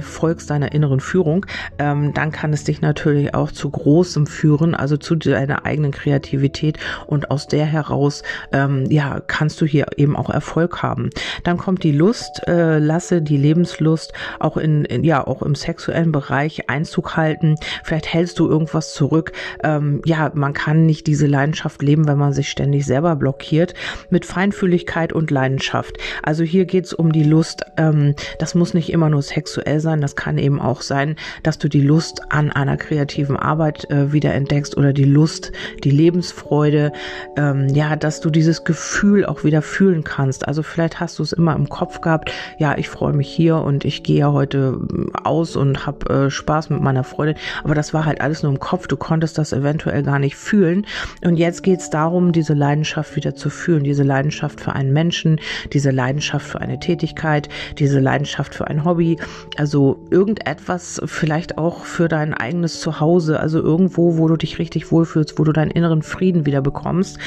folgst 0.00 0.50
deiner 0.50 0.72
inneren 0.72 1.00
Führung. 1.00 1.46
Ähm, 1.78 2.14
dann 2.14 2.32
kann 2.32 2.52
es 2.52 2.64
dich 2.64 2.80
natürlich 2.80 3.34
auch 3.34 3.52
zu 3.52 3.70
großem 3.70 4.26
führen 4.26 4.74
also 4.74 4.96
zu 4.96 5.14
deiner 5.14 5.66
eigenen 5.66 5.92
Kreativität 5.92 6.78
und 7.06 7.30
aus 7.30 7.46
der 7.48 7.66
heraus 7.66 8.22
ähm, 8.52 8.86
ja 8.90 9.20
kannst 9.26 9.60
du 9.60 9.66
hier 9.66 9.86
eben 9.96 10.16
auch 10.16 10.30
Erfolg 10.30 10.82
haben. 10.82 11.10
Dann 11.44 11.58
kommt 11.58 11.82
die 11.82 11.92
Lust 11.92 12.42
äh, 12.46 12.78
lasse 12.78 13.20
die 13.20 13.36
Lebenslust 13.36 14.12
auch 14.40 14.56
in, 14.56 14.84
in 14.84 15.04
ja 15.04 15.26
auch 15.26 15.42
im 15.42 15.54
sexuellen 15.54 16.12
Bereich 16.12 16.70
Einzug 16.70 17.16
halten. 17.16 17.56
Vielleicht 17.84 18.12
hältst 18.12 18.38
du 18.38 18.48
irgendwas 18.48 18.75
etwas 18.76 18.92
zurück. 18.92 19.32
Ähm, 19.64 20.02
ja, 20.04 20.30
man 20.34 20.52
kann 20.52 20.84
nicht 20.84 21.06
diese 21.06 21.26
Leidenschaft 21.26 21.82
leben, 21.82 22.06
wenn 22.06 22.18
man 22.18 22.34
sich 22.34 22.50
ständig 22.50 22.84
selber 22.84 23.16
blockiert. 23.16 23.72
Mit 24.10 24.26
Feinfühligkeit 24.26 25.14
und 25.14 25.30
Leidenschaft. 25.30 25.96
Also 26.22 26.44
hier 26.44 26.66
geht's 26.66 26.92
um 26.92 27.10
die 27.10 27.24
Lust. 27.24 27.62
Ähm, 27.78 28.14
das 28.38 28.54
muss 28.54 28.74
nicht 28.74 28.92
immer 28.92 29.08
nur 29.08 29.22
sexuell 29.22 29.80
sein. 29.80 30.02
Das 30.02 30.14
kann 30.14 30.36
eben 30.36 30.60
auch 30.60 30.82
sein, 30.82 31.16
dass 31.42 31.56
du 31.56 31.68
die 31.68 31.80
Lust 31.80 32.20
an 32.28 32.52
einer 32.52 32.76
kreativen 32.76 33.36
Arbeit 33.36 33.88
äh, 33.90 34.12
wieder 34.12 34.34
entdeckst 34.34 34.76
oder 34.76 34.92
die 34.92 35.04
Lust, 35.04 35.52
die 35.82 35.90
Lebensfreude. 35.90 36.92
Ähm, 37.38 37.68
ja, 37.70 37.96
dass 37.96 38.20
du 38.20 38.28
dieses 38.28 38.64
Gefühl 38.64 39.24
auch 39.24 39.42
wieder 39.42 39.62
fühlen 39.62 40.04
kannst. 40.04 40.46
Also 40.46 40.62
vielleicht 40.62 41.00
hast 41.00 41.18
du 41.18 41.22
es 41.22 41.32
immer 41.32 41.56
im 41.56 41.70
Kopf 41.70 42.02
gehabt. 42.02 42.30
Ja, 42.58 42.76
ich 42.76 42.90
freue 42.90 43.14
mich 43.14 43.28
hier 43.28 43.56
und 43.56 43.86
ich 43.86 44.02
gehe 44.02 44.18
ja 44.18 44.32
heute 44.32 44.78
äh, 44.92 45.18
aus 45.24 45.56
und 45.56 45.86
habe 45.86 46.26
äh, 46.26 46.30
Spaß 46.30 46.68
mit 46.68 46.82
meiner 46.82 47.04
Freundin. 47.04 47.36
Aber 47.64 47.74
das 47.74 47.94
war 47.94 48.04
halt 48.04 48.20
alles 48.20 48.42
nur 48.42 48.52
im 48.52 48.58
Kopf 48.58 48.65
Kopf, 48.66 48.88
du 48.88 48.96
konntest 48.96 49.38
das 49.38 49.52
eventuell 49.52 50.02
gar 50.02 50.18
nicht 50.18 50.34
fühlen. 50.34 50.86
Und 51.24 51.36
jetzt 51.36 51.62
geht 51.62 51.78
es 51.78 51.88
darum, 51.88 52.32
diese 52.32 52.52
Leidenschaft 52.52 53.14
wieder 53.14 53.36
zu 53.36 53.48
fühlen, 53.48 53.84
diese 53.84 54.02
Leidenschaft 54.02 54.60
für 54.60 54.72
einen 54.72 54.92
Menschen, 54.92 55.40
diese 55.72 55.92
Leidenschaft 55.92 56.44
für 56.44 56.60
eine 56.60 56.80
Tätigkeit, 56.80 57.48
diese 57.78 58.00
Leidenschaft 58.00 58.56
für 58.56 58.66
ein 58.66 58.84
Hobby, 58.84 59.18
also 59.56 60.04
irgendetwas 60.10 61.00
vielleicht 61.04 61.58
auch 61.58 61.84
für 61.84 62.08
dein 62.08 62.34
eigenes 62.34 62.80
Zuhause, 62.80 63.38
also 63.38 63.62
irgendwo, 63.62 64.18
wo 64.18 64.26
du 64.26 64.36
dich 64.36 64.58
richtig 64.58 64.90
wohlfühlst, 64.90 65.38
wo 65.38 65.44
du 65.44 65.52
deinen 65.52 65.70
inneren 65.70 66.02
Frieden 66.02 66.44
wieder 66.44 66.60
bekommst. 66.60 67.18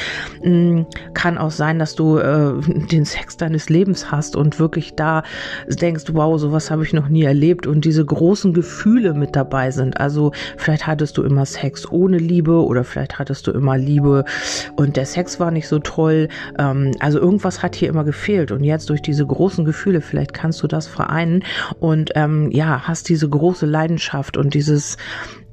Mm, 0.44 0.82
kann 1.14 1.38
auch 1.38 1.52
sein, 1.52 1.80
dass 1.80 1.96
du 1.96 2.18
äh, 2.18 2.52
den 2.92 3.06
Sex 3.06 3.38
deines 3.38 3.70
Lebens 3.70 4.12
hast 4.12 4.36
und 4.36 4.60
wirklich 4.60 4.96
da 4.96 5.24
denkst, 5.70 6.04
wow, 6.12 6.38
sowas 6.38 6.70
habe 6.70 6.84
ich 6.84 6.92
noch 6.92 7.08
nie 7.08 7.24
erlebt 7.24 7.66
und 7.66 7.86
diese 7.86 8.04
großen 8.04 8.52
Gefühle 8.54 9.14
mit 9.14 9.38
dabei 9.38 9.72
sind. 9.72 10.02
Also 10.02 10.34
vielleicht 10.58 10.86
hattest 10.86 11.18
du 11.18 11.29
immer 11.30 11.46
Sex 11.46 11.90
ohne 11.92 12.18
Liebe 12.18 12.64
oder 12.64 12.84
vielleicht 12.84 13.20
hattest 13.20 13.48
du 13.48 13.52
immer 13.52 13.78
Liebe 13.78 14.26
und 14.76 14.98
der 14.98 15.06
Sex 15.06 15.40
war 15.40 15.52
nicht 15.52 15.68
so 15.68 15.80
toll. 15.80 16.28
Ähm, 16.58 16.92
also 17.00 17.20
irgendwas 17.20 17.64
hat 17.64 17.76
hier 17.76 17.90
immer 17.90 18.04
gefehlt 18.04 18.52
und 18.52 18.64
jetzt 18.64 18.90
durch 18.90 19.02
diese 19.02 19.26
großen 19.26 19.66
Gefühle, 19.66 20.02
vielleicht 20.02 20.34
kannst 20.34 20.62
du 20.64 20.68
das 20.68 20.88
vereinen 20.88 21.44
und 21.80 22.12
ähm, 22.16 22.50
ja, 22.52 22.88
hast 22.88 23.10
diese 23.10 23.30
große 23.30 23.66
Leidenschaft 23.66 24.38
und 24.38 24.54
dieses 24.54 24.98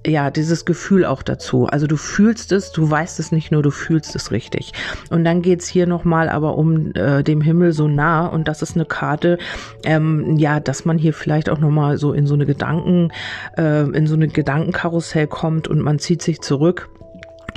ja, 0.06 0.30
dieses 0.30 0.64
Gefühl 0.64 1.04
auch 1.04 1.22
dazu. 1.22 1.66
Also 1.66 1.86
du 1.86 1.96
fühlst 1.96 2.52
es, 2.52 2.72
du 2.72 2.88
weißt 2.88 3.18
es 3.20 3.32
nicht 3.32 3.50
nur, 3.50 3.62
du 3.62 3.70
fühlst 3.70 4.14
es 4.14 4.30
richtig. 4.30 4.72
Und 5.10 5.24
dann 5.24 5.42
geht's 5.42 5.66
hier 5.66 5.86
nochmal 5.86 6.28
aber 6.28 6.56
um 6.56 6.92
äh, 6.94 7.22
dem 7.22 7.40
Himmel 7.40 7.72
so 7.72 7.88
nah 7.88 8.26
und 8.26 8.48
das 8.48 8.62
ist 8.62 8.76
eine 8.76 8.84
Karte, 8.84 9.38
ähm, 9.84 10.36
ja, 10.36 10.60
dass 10.60 10.84
man 10.84 10.98
hier 10.98 11.12
vielleicht 11.12 11.50
auch 11.50 11.58
nochmal 11.58 11.98
so 11.98 12.12
in 12.12 12.26
so 12.26 12.34
eine 12.34 12.46
Gedanken, 12.46 13.12
äh, 13.56 13.82
in 13.82 14.06
so 14.06 14.14
eine 14.14 14.28
Gedankenkarussell 14.28 15.26
kommt 15.26 15.68
und 15.68 15.80
man 15.80 15.98
zieht 15.98 16.22
sich 16.22 16.40
zurück 16.40 16.88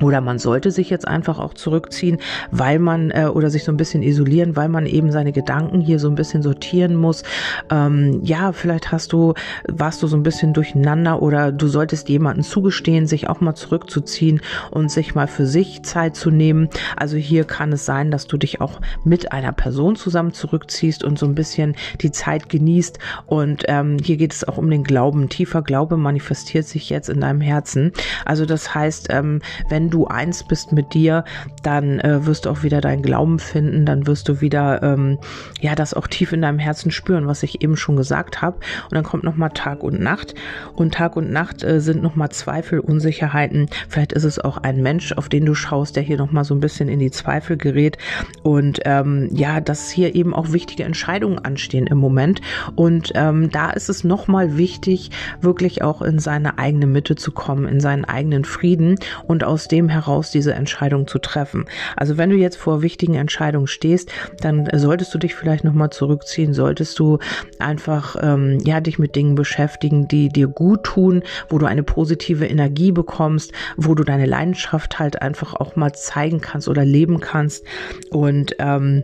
Oder 0.02 0.22
man 0.22 0.40
sollte 0.40 0.72
sich 0.72 0.90
jetzt 0.90 1.08
einfach 1.08 1.40
auch 1.40 1.54
zurückziehen, 1.54 2.20
weil 2.52 2.80
man 2.80 3.12
äh, 3.12 3.26
oder 3.34 3.50
sich 3.50 3.64
so 3.64 3.72
ein 3.72 3.78
bisschen 3.78 4.02
isolieren, 4.02 4.56
weil 4.56 4.70
man 4.70 4.86
eben 4.86 5.12
seine 5.12 5.32
Gedanken 5.32 5.82
hier 5.82 6.00
so 6.00 6.08
ein 6.08 6.16
bisschen 6.16 6.42
sortieren 6.42 6.96
muss. 6.96 7.24
Ähm, 7.70 8.22
ja, 8.24 8.52
vielleicht 8.54 8.92
hast 8.92 9.12
du, 9.12 9.34
warst 9.68 10.02
du 10.02 10.08
so 10.08 10.16
ein 10.16 10.24
bisschen 10.24 10.54
durcheinander 10.54 11.22
oder 11.22 11.52
du 11.52 11.68
solltest 11.68 12.10
jemanden 12.10 12.44
zugestehen, 12.44 13.08
sich 13.08 13.30
auch 13.30 13.42
mal 13.42 13.56
zurückzuziehen 13.56 14.42
und 14.72 14.90
sich 14.90 15.16
mal 15.16 15.28
für 15.28 15.46
sich 15.46 15.84
Zeit 15.84 16.16
zu 16.16 16.32
nehmen. 16.32 16.70
Also 16.96 17.18
hier 17.18 17.44
kann 17.44 17.74
es 17.74 17.86
sein, 17.86 18.12
dass 18.12 18.28
du 18.28 18.38
dich 18.38 18.62
auch 18.62 18.80
mit 19.04 19.32
einer 19.32 19.52
Person 19.52 19.96
zusammen 19.96 20.34
zurückziehst 20.34 21.04
und 21.04 21.20
so 21.20 21.26
ein 21.26 21.36
bisschen 21.36 21.76
die 22.02 22.12
Zeit 22.12 22.50
genießt. 22.50 23.00
Und 23.26 23.64
ähm, 23.68 23.98
hier 24.02 24.18
geht 24.18 24.34
es 24.34 24.48
auch 24.48 24.58
um 24.58 24.70
den 24.70 24.84
Glauben. 24.84 25.30
Tiefer 25.30 25.62
Glaube 25.62 25.98
manifestiert 25.98 26.66
sich 26.66 26.90
jetzt 26.90 27.10
in 27.10 27.22
deinem 27.22 27.42
Herzen. 27.42 27.92
Also 28.26 28.46
das 28.46 28.74
heißt, 28.74 29.08
ähm, 29.10 29.42
wenn 29.70 29.89
du 29.90 30.08
eins 30.08 30.44
bist 30.44 30.72
mit 30.72 30.94
dir, 30.94 31.24
dann 31.64 32.00
äh, 32.00 32.26
wirst 32.26 32.46
du 32.46 32.50
auch 32.50 32.64
wieder 32.64 32.82
deinen 32.82 33.02
Glauben 33.02 33.40
finden, 33.40 33.86
dann 33.86 34.08
wirst 34.08 34.30
du 34.30 34.42
wieder 34.42 34.82
ähm, 34.84 35.18
ja 35.62 35.76
das 35.76 35.94
auch 35.94 36.08
tief 36.08 36.32
in 36.34 36.42
deinem 36.42 36.60
Herzen 36.60 36.92
spüren, 36.92 37.28
was 37.28 37.44
ich 37.44 37.62
eben 37.62 37.78
schon 37.78 37.96
gesagt 37.96 38.42
habe. 38.42 38.58
Und 38.86 38.94
dann 38.94 39.04
kommt 39.04 39.24
noch 39.24 39.36
mal 39.36 39.50
Tag 39.50 39.84
und 39.84 40.00
Nacht 40.00 40.36
und 40.76 40.94
Tag 40.94 41.16
und 41.16 41.32
Nacht 41.32 41.64
äh, 41.64 41.80
sind 41.80 42.02
noch 42.02 42.16
mal 42.16 42.30
Zweifel, 42.30 42.80
Unsicherheiten. 42.80 43.68
Vielleicht 43.88 44.14
ist 44.14 44.24
es 44.24 44.40
auch 44.40 44.58
ein 44.58 44.82
Mensch, 44.82 45.14
auf 45.14 45.30
den 45.30 45.46
du 45.46 45.54
schaust, 45.56 45.96
der 45.96 46.04
hier 46.04 46.18
noch 46.18 46.32
mal 46.32 46.44
so 46.44 46.54
ein 46.54 46.60
bisschen 46.60 46.90
in 46.90 47.00
die 47.00 47.12
Zweifel 47.12 47.58
gerät 47.58 47.98
und 48.44 48.80
ähm, 48.86 49.30
ja, 49.32 49.62
dass 49.62 49.90
hier 49.90 50.16
eben 50.16 50.34
auch 50.34 50.52
wichtige 50.52 50.84
Entscheidungen 50.84 51.40
anstehen 51.40 51.88
im 51.88 51.98
Moment 51.98 52.42
und 52.76 53.12
ähm, 53.16 53.50
da 53.52 53.72
ist 53.72 53.90
es 53.90 54.04
noch 54.04 54.28
mal 54.28 54.58
wichtig, 54.58 55.12
wirklich 55.42 55.82
auch 55.82 56.02
in 56.02 56.20
seine 56.20 56.58
eigene 56.58 56.86
Mitte 56.86 57.16
zu 57.16 57.32
kommen, 57.32 57.68
in 57.68 57.80
seinen 57.80 58.06
eigenen 58.06 58.46
Frieden 58.46 58.96
und 59.28 59.44
aus 59.44 59.68
dem 59.68 59.79
heraus 59.88 60.32
diese 60.32 60.54
Entscheidung 60.54 61.08
zu 61.08 61.20
treffen. 61.20 61.66
Also 61.96 62.18
wenn 62.18 62.30
du 62.30 62.36
jetzt 62.36 62.58
vor 62.58 62.82
wichtigen 62.82 63.16
Entscheidungen 63.16 63.68
stehst, 63.68 64.12
dann 64.42 64.68
solltest 64.74 65.14
du 65.14 65.18
dich 65.18 65.36
vielleicht 65.36 65.64
nochmal 65.64 65.92
zurückziehen, 65.92 66.54
solltest 66.54 67.00
du 67.00 67.20
einfach 67.60 68.18
ähm, 68.22 68.60
ja 68.66 68.82
dich 68.82 69.00
mit 69.00 69.16
Dingen 69.16 69.36
beschäftigen, 69.36 70.08
die 70.08 70.30
dir 70.30 70.48
gut 70.48 70.84
tun, 70.84 71.24
wo 71.48 71.58
du 71.58 71.66
eine 71.66 71.84
positive 71.84 72.46
Energie 72.46 72.92
bekommst, 72.92 73.54
wo 73.78 73.96
du 73.96 74.04
deine 74.04 74.26
Leidenschaft 74.26 75.00
halt 75.00 75.22
einfach 75.22 75.54
auch 75.54 75.76
mal 75.76 75.94
zeigen 75.94 76.42
kannst 76.42 76.68
oder 76.68 76.84
leben 76.84 77.20
kannst 77.20 77.64
und 78.10 78.56
ähm, 78.60 79.04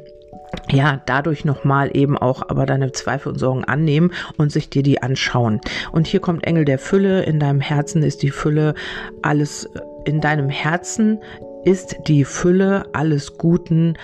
ja, 0.72 1.01
dadurch 1.05 1.46
nochmal 1.46 1.96
eben 1.96 2.17
auch 2.17 2.50
aber 2.50 2.65
deine 2.65 2.91
Zweifel 2.91 3.34
und 3.34 3.39
Sorgen 3.39 3.63
annehmen 3.63 4.12
und 4.38 4.51
sich 4.51 4.70
dir 4.70 4.84
die 4.84 5.01
anschauen. 5.01 5.60
Und 5.91 6.08
hier 6.08 6.20
kommt 6.20 6.46
Engel 6.46 6.65
der 6.65 6.79
Fülle, 6.79 7.24
in 7.24 7.39
deinem 7.39 7.62
Herzen 7.62 8.03
ist 8.03 8.24
die 8.24 8.32
Fülle 8.32 8.74
alles 9.22 9.70
in 10.05 10.21
deinem 10.21 10.50
Herzen 10.50 11.19
ist 11.63 11.95
die 12.07 12.24
Fülle 12.24 12.85
alles 12.93 13.38
Guten, 13.38 13.97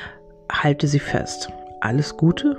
halte 0.51 0.87
sie 0.87 0.99
fest. 0.99 1.49
Alles 1.79 2.17
Gute? 2.17 2.57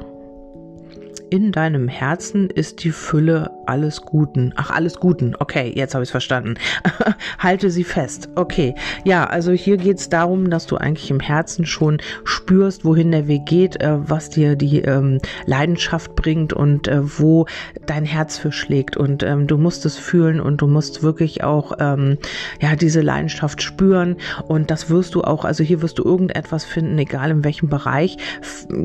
In 1.32 1.50
deinem 1.50 1.88
Herzen 1.88 2.50
ist 2.50 2.84
die 2.84 2.90
Fülle 2.90 3.50
alles 3.64 4.02
Guten. 4.02 4.52
Ach, 4.56 4.68
alles 4.68 5.00
Guten. 5.00 5.34
Okay, 5.38 5.72
jetzt 5.74 5.94
habe 5.94 6.02
ich 6.02 6.08
es 6.08 6.10
verstanden. 6.10 6.56
Halte 7.38 7.70
sie 7.70 7.84
fest. 7.84 8.28
Okay. 8.34 8.74
Ja, 9.04 9.24
also 9.24 9.52
hier 9.52 9.78
geht 9.78 9.96
es 9.96 10.10
darum, 10.10 10.50
dass 10.50 10.66
du 10.66 10.76
eigentlich 10.76 11.10
im 11.10 11.20
Herzen 11.20 11.64
schon 11.64 12.02
spürst, 12.24 12.84
wohin 12.84 13.12
der 13.12 13.28
Weg 13.28 13.46
geht, 13.46 13.80
äh, 13.80 13.96
was 14.10 14.28
dir 14.28 14.56
die 14.56 14.80
ähm, 14.82 15.20
Leidenschaft 15.46 16.16
bringt 16.16 16.52
und 16.52 16.86
äh, 16.88 17.00
wo 17.18 17.46
dein 17.86 18.04
Herz 18.04 18.36
für 18.36 18.52
schlägt. 18.52 18.98
Und 18.98 19.22
ähm, 19.22 19.46
du 19.46 19.56
musst 19.56 19.86
es 19.86 19.96
fühlen 19.96 20.38
und 20.38 20.60
du 20.60 20.66
musst 20.66 21.02
wirklich 21.02 21.42
auch 21.42 21.72
ähm, 21.78 22.18
ja 22.60 22.76
diese 22.76 23.00
Leidenschaft 23.00 23.62
spüren. 23.62 24.16
Und 24.48 24.70
das 24.70 24.90
wirst 24.90 25.14
du 25.14 25.22
auch, 25.22 25.46
also 25.46 25.64
hier 25.64 25.80
wirst 25.80 25.98
du 25.98 26.04
irgendetwas 26.04 26.66
finden, 26.66 26.98
egal 26.98 27.30
in 27.30 27.42
welchem 27.42 27.70
Bereich. 27.70 28.18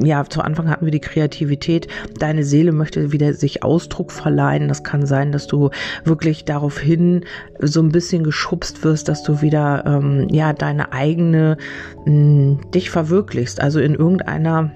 Ja, 0.02 0.24
zu 0.24 0.42
Anfang 0.42 0.70
hatten 0.70 0.86
wir 0.86 0.94
die 0.94 1.02
Kreativität. 1.02 1.90
Deine 2.38 2.46
Seele 2.46 2.72
möchte 2.72 3.12
wieder 3.12 3.34
sich 3.34 3.64
Ausdruck 3.64 4.12
verleihen 4.12 4.68
das 4.68 4.84
kann 4.84 5.08
sein, 5.08 5.32
dass 5.32 5.48
du 5.48 5.72
wirklich 6.04 6.46
daraufhin 6.46 7.26
so 7.60 7.82
ein 7.82 7.90
bisschen 7.90 8.24
geschubst 8.24 8.84
wirst, 8.84 9.08
dass 9.10 9.24
du 9.24 9.42
wieder 9.42 9.84
ähm, 9.88 10.28
ja 10.30 10.54
deine 10.54 10.92
eigene 10.92 11.58
mh, 12.06 12.06
hm, 12.06 12.72
dich 12.76 12.92
verwirklichst. 12.92 13.60
Also 13.60 13.80
in 13.80 13.96
irgendeiner 13.96 14.72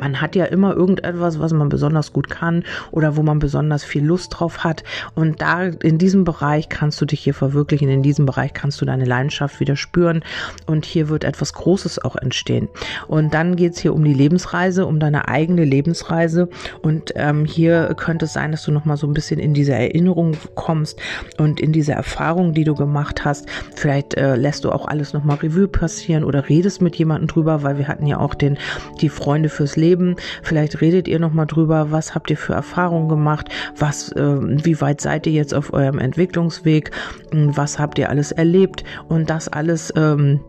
man 0.00 0.20
hat 0.20 0.36
ja 0.36 0.44
immer 0.44 0.74
irgendetwas, 0.74 1.38
was 1.38 1.52
man 1.52 1.68
besonders 1.68 2.12
gut 2.12 2.28
kann 2.28 2.64
oder 2.90 3.16
wo 3.16 3.22
man 3.22 3.38
besonders 3.38 3.84
viel 3.84 4.04
Lust 4.04 4.34
drauf 4.38 4.64
hat. 4.64 4.84
Und 5.14 5.40
da 5.40 5.64
in 5.64 5.98
diesem 5.98 6.24
Bereich 6.24 6.68
kannst 6.68 7.00
du 7.00 7.06
dich 7.06 7.20
hier 7.20 7.34
verwirklichen. 7.34 7.88
In 7.88 8.02
diesem 8.02 8.26
Bereich 8.26 8.52
kannst 8.52 8.80
du 8.80 8.84
deine 8.84 9.04
Leidenschaft 9.04 9.60
wieder 9.60 9.76
spüren. 9.76 10.22
Und 10.66 10.84
hier 10.84 11.08
wird 11.08 11.24
etwas 11.24 11.52
Großes 11.52 12.04
auch 12.04 12.16
entstehen. 12.16 12.68
Und 13.06 13.34
dann 13.34 13.56
geht 13.56 13.74
es 13.74 13.78
hier 13.78 13.94
um 13.94 14.04
die 14.04 14.14
Lebensreise, 14.14 14.86
um 14.86 15.00
deine 15.00 15.28
eigene 15.28 15.64
Lebensreise. 15.64 16.48
Und 16.82 17.12
ähm, 17.16 17.44
hier 17.44 17.94
könnte 17.96 18.26
es 18.26 18.32
sein, 18.32 18.52
dass 18.52 18.64
du 18.64 18.72
nochmal 18.72 18.96
so 18.96 19.06
ein 19.06 19.14
bisschen 19.14 19.40
in 19.40 19.54
diese 19.54 19.72
Erinnerung 19.72 20.36
kommst 20.54 21.00
und 21.38 21.60
in 21.60 21.72
diese 21.72 21.92
Erfahrung, 21.92 22.52
die 22.52 22.64
du 22.64 22.74
gemacht 22.74 23.24
hast. 23.24 23.46
Vielleicht 23.74 24.14
äh, 24.14 24.36
lässt 24.36 24.64
du 24.64 24.70
auch 24.70 24.86
alles 24.86 25.12
nochmal 25.12 25.38
Revue 25.38 25.68
passieren 25.68 26.24
oder 26.24 26.48
redest 26.48 26.82
mit 26.82 26.96
jemandem 26.96 27.28
drüber, 27.28 27.62
weil 27.62 27.78
wir 27.78 27.88
hatten 27.88 28.06
ja 28.06 28.18
auch 28.18 28.34
den, 28.34 28.58
die 29.00 29.08
Freunde 29.08 29.48
fürs 29.48 29.76
Leben. 29.78 30.16
Vielleicht 30.42 30.80
redet 30.80 31.08
ihr 31.08 31.18
noch 31.18 31.32
mal 31.32 31.46
drüber, 31.46 31.90
was 31.90 32.14
habt 32.14 32.30
ihr 32.30 32.36
für 32.36 32.52
Erfahrungen 32.52 33.08
gemacht, 33.08 33.48
was, 33.76 34.12
äh, 34.12 34.64
wie 34.64 34.80
weit 34.80 35.00
seid 35.00 35.26
ihr 35.26 35.32
jetzt 35.32 35.54
auf 35.54 35.72
eurem 35.72 35.98
Entwicklungsweg, 35.98 36.90
was 37.32 37.78
habt 37.78 37.98
ihr 37.98 38.10
alles 38.10 38.32
erlebt? 38.32 38.84
Und 39.08 39.30
das 39.30 39.48
alles 39.48 39.92
ähm, 39.96 40.40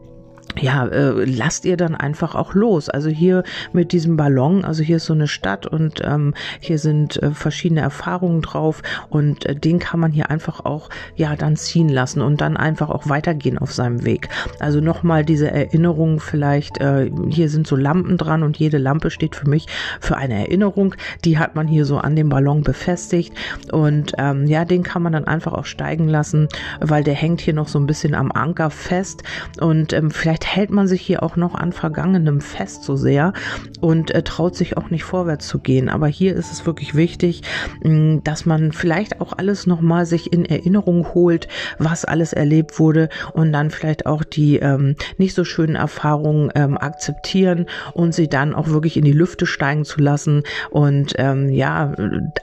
ja, 0.57 0.87
äh, 0.87 1.25
lasst 1.25 1.65
ihr 1.65 1.77
dann 1.77 1.95
einfach 1.95 2.35
auch 2.35 2.53
los. 2.53 2.89
Also 2.89 3.09
hier 3.09 3.43
mit 3.71 3.91
diesem 3.91 4.17
Ballon, 4.17 4.65
also 4.65 4.83
hier 4.83 4.97
ist 4.97 5.05
so 5.05 5.13
eine 5.13 5.27
Stadt 5.27 5.65
und 5.65 6.01
ähm, 6.03 6.33
hier 6.59 6.79
sind 6.79 7.21
äh, 7.21 7.31
verschiedene 7.31 7.81
Erfahrungen 7.81 8.41
drauf 8.41 8.81
und 9.09 9.45
äh, 9.45 9.55
den 9.55 9.79
kann 9.79 9.99
man 9.99 10.11
hier 10.11 10.29
einfach 10.29 10.65
auch 10.65 10.89
ja 11.15 11.35
dann 11.35 11.55
ziehen 11.55 11.87
lassen 11.87 12.21
und 12.21 12.41
dann 12.41 12.57
einfach 12.57 12.89
auch 12.89 13.07
weitergehen 13.07 13.57
auf 13.57 13.71
seinem 13.71 14.03
Weg. 14.05 14.29
Also 14.59 14.81
nochmal 14.81 15.23
diese 15.23 15.49
Erinnerung 15.51 16.19
vielleicht, 16.19 16.79
äh, 16.79 17.09
hier 17.29 17.49
sind 17.49 17.67
so 17.67 17.75
Lampen 17.75 18.17
dran 18.17 18.43
und 18.43 18.57
jede 18.57 18.79
Lampe 18.79 19.11
steht 19.11 19.35
für 19.35 19.47
mich 19.47 19.67
für 20.01 20.17
eine 20.17 20.39
Erinnerung. 20.39 20.95
Die 21.25 21.37
hat 21.37 21.55
man 21.55 21.67
hier 21.67 21.85
so 21.85 21.99
an 21.99 22.15
dem 22.15 22.29
Ballon 22.29 22.63
befestigt 22.63 23.33
und 23.71 24.13
ähm, 24.17 24.45
ja, 24.47 24.65
den 24.65 24.83
kann 24.83 25.03
man 25.03 25.13
dann 25.13 25.25
einfach 25.25 25.53
auch 25.53 25.65
steigen 25.65 26.07
lassen, 26.09 26.49
weil 26.81 27.03
der 27.03 27.13
hängt 27.13 27.39
hier 27.39 27.53
noch 27.53 27.67
so 27.67 27.79
ein 27.79 27.87
bisschen 27.87 28.15
am 28.15 28.31
Anker 28.31 28.71
fest 28.71 29.23
und 29.61 29.93
ähm, 29.93 30.11
vielleicht 30.11 30.38
Vielleicht 30.39 30.55
hält 30.55 30.69
man 30.71 30.87
sich 30.87 31.01
hier 31.01 31.21
auch 31.21 31.35
noch 31.35 31.53
an 31.53 31.73
Vergangenem 31.73 32.39
fest 32.39 32.83
so 32.83 32.95
sehr 32.95 33.33
und 33.81 34.11
äh, 34.11 34.23
traut 34.23 34.55
sich 34.55 34.77
auch 34.77 34.89
nicht 34.89 35.03
vorwärts 35.03 35.47
zu 35.47 35.59
gehen. 35.59 35.89
Aber 35.89 36.07
hier 36.07 36.33
ist 36.35 36.51
es 36.51 36.65
wirklich 36.65 36.95
wichtig, 36.95 37.41
mh, 37.83 37.89
mm, 37.89 38.23
dass 38.23 38.45
man 38.45 38.71
vielleicht 38.71 39.19
auch 39.19 39.33
alles 39.37 39.67
nochmal 39.67 40.05
sich 40.05 40.31
in 40.31 40.45
Erinnerung 40.45 41.13
holt, 41.13 41.49
was 41.77 42.05
alles 42.05 42.31
erlebt 42.31 42.79
wurde 42.79 43.09
und 43.33 43.51
dann 43.51 43.69
vielleicht 43.69 44.05
auch 44.05 44.23
die 44.23 44.57
ähm, 44.57 44.95
nicht 45.17 45.35
so 45.35 45.43
schönen 45.43 45.75
Erfahrungen 45.75 46.51
ähm, 46.55 46.77
akzeptieren 46.77 47.65
und 47.93 48.13
sie 48.13 48.29
dann 48.29 48.55
auch 48.55 48.69
wirklich 48.69 48.95
in 48.95 49.03
die 49.03 49.11
Lüfte 49.11 49.45
steigen 49.45 49.83
zu 49.83 49.99
lassen 49.99 50.43
und 50.69 51.13
ähm, 51.17 51.49
ja, 51.49 51.93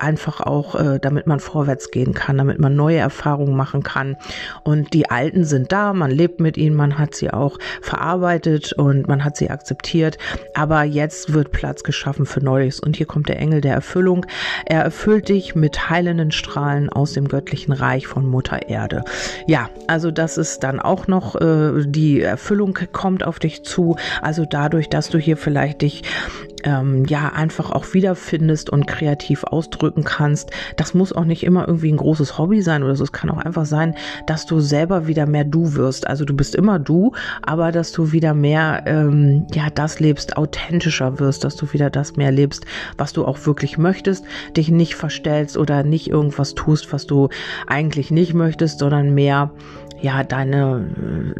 einfach 0.01 0.41
auch, 0.41 0.75
äh, 0.75 0.99
damit 1.01 1.27
man 1.27 1.41
vorwärts 1.41 1.91
gehen 1.91 2.13
kann, 2.13 2.37
damit 2.37 2.59
man 2.59 2.77
neue 2.77 2.99
Erfahrungen 2.99 3.57
machen 3.57 3.83
kann. 3.83 4.17
Und 4.65 4.93
die 4.93 5.09
alten 5.11 5.45
sind 5.45 5.73
da, 5.73 5.95
man 5.95 6.11
lebt 6.11 6.41
mit 6.41 6.59
ihnen, 6.59 6.77
man 6.77 6.99
hat 6.99 7.15
sie 7.15 7.31
auch 7.31 7.59
verarbeitet 7.87 8.73
und 8.73 9.09
man 9.09 9.25
hat 9.25 9.37
sie 9.37 9.51
akzeptiert. 9.51 10.19
Aber 10.55 10.83
jetzt 10.83 11.33
wird 11.33 11.53
Platz 11.53 11.83
geschaffen 11.83 12.27
für 12.27 12.41
Neues. 12.41 12.81
Und 12.81 12.97
hier 12.97 13.07
kommt 13.07 13.29
der 13.29 13.39
Engel 13.39 13.61
der 13.61 13.75
Erfüllung. 13.75 14.27
Er 14.67 14.83
erfüllt 14.83 15.29
dich 15.29 15.55
mit 15.55 15.89
heilenden 15.89 16.33
Strahlen 16.33 16.91
aus 16.91 17.13
dem 17.13 17.29
göttlichen 17.29 17.73
Reich 17.73 18.07
von 18.07 18.27
Mutter 18.27 18.69
Erde. 18.69 19.05
Ja, 19.47 19.71
also 19.87 20.11
das 20.11 20.37
ist 20.39 20.63
dann 20.63 20.81
auch 20.81 21.07
noch, 21.07 21.37
äh, 21.37 21.85
die 21.87 22.21
Erfüllung 22.21 22.79
kommt 22.93 23.25
auf 23.25 23.39
dich 23.39 23.65
zu. 23.65 23.97
Also 24.21 24.45
dadurch, 24.45 24.89
dass 24.89 25.09
du 25.09 25.19
hier 25.19 25.37
vielleicht 25.37 25.83
dich 25.83 26.03
ähm, 26.67 27.05
ja 27.07 27.33
einfach 27.33 27.71
auch 27.71 27.95
wiederfindest 27.95 28.69
und 28.69 28.87
kreativ 28.87 29.45
ausdrücken 29.45 30.05
kannst. 30.05 30.51
Das 30.77 30.93
muss 30.93 31.13
auch 31.13 31.25
nicht 31.25 31.45
immer 31.45 31.67
irgendwie 31.67 31.93
ein 31.93 31.97
großes 31.97 32.37
Hobby 32.39 32.61
sein 32.61 32.83
oder 32.83 32.97
so. 32.97 33.05
Es 33.05 33.13
kann 33.13 33.31
auch 33.31 33.39
einfach 33.39 33.65
sein, 33.65 33.95
dass 34.27 34.45
du 34.45 34.61
selber 34.61 35.07
wieder 35.07 35.27
mehr 35.27 35.45
du 35.45 35.75
wirst. 35.75 36.07
Also 36.07 36.25
du 36.25 36.35
bist 36.35 36.55
immer 36.55 36.79
du, 36.79 37.13
aber 37.43 37.73
dass 37.73 37.93
du 37.93 38.13
wieder 38.13 38.35
mehr 38.35 38.83
ähm, 38.87 39.47
ja 39.55 39.71
das 39.73 40.01
lebst, 40.01 40.37
authentischer 40.37 41.21
wirst, 41.21 41.45
dass 41.45 41.57
du 41.57 41.73
wieder 41.73 41.89
das 41.89 42.17
mehr 42.17 42.33
lebst, 42.33 42.67
was 42.99 43.13
du 43.13 43.25
auch 43.25 43.47
wirklich 43.47 43.79
möchtest, 43.79 44.25
dich 44.57 44.71
nicht 44.71 44.97
verstellst 44.97 45.57
oder 45.57 45.85
nicht 45.85 46.11
irgendwas 46.11 46.55
tust, 46.55 46.93
was 46.93 47.07
du 47.07 47.29
eigentlich 47.69 48.11
nicht 48.11 48.35
möchtest, 48.35 48.81
sondern 48.81 49.15
mehr 49.15 49.53
ja 50.07 50.23
deine 50.23 51.35